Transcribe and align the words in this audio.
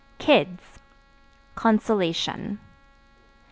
Kids 0.17 0.63
Consolation. 1.53 2.57